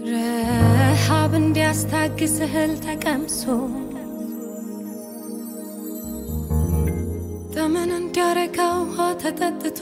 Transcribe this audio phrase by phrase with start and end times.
[0.00, 3.40] ረሃብ እንዲያስታግስ እህል ተቀምሶ
[7.54, 9.80] ጠመን እንዲያረካ ውሃ ተጠጥቶ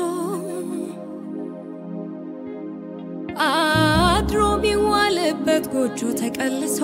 [3.47, 6.81] አድሮ ቢዋልበት ጎጆ ተቀልሶ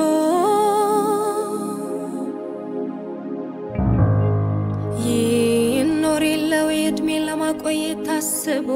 [5.06, 8.68] ይኖር የለው የዕድሜን ለማቆየት ታስቦ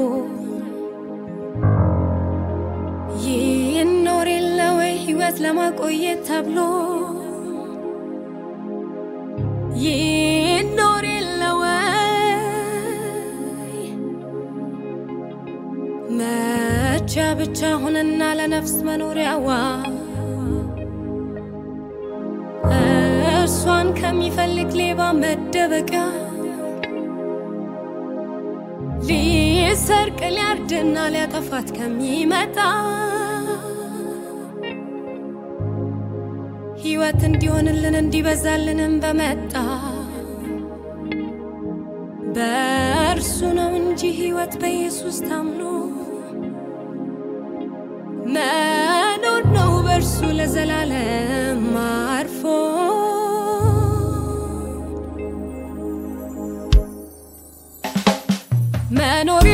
[5.27, 6.57] ሕይወት ለማቆየት ተብሎ
[9.81, 11.57] ይኖር የለው
[16.19, 19.47] መቻ ብቻ ሆነና ለነፍስ መኖሪያዋ
[22.77, 26.03] እርሷን ከሚፈልግ ሌባ መደበቂያ
[29.09, 32.57] ሊሰርቅ ሊያርድና ሊያጠፋት ከሚመጣ
[36.81, 39.53] ሕይወት እንዲሆንልን እንዲበዛልንም በመጣ
[42.35, 45.61] በእርሱ ነው እንጂ ሕይወት በኢየሱስ ታምኖ
[48.35, 52.41] መኖር ነው በእርሱ ለዘላለም አርፎ
[58.91, 59.46] መኖሪያሽ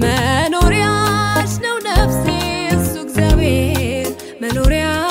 [0.00, 2.24] መኖሪያሽ ነው ነፍሴ
[2.74, 4.08] እሱ እግዚአብሔር
[4.42, 5.06] መኖሪያሽ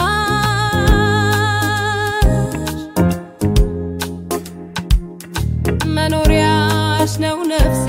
[5.97, 7.85] መኖሪያሽ ነው ነፍሴ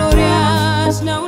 [0.00, 1.22] መኖሪያሽ ነው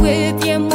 [0.00, 0.69] with you.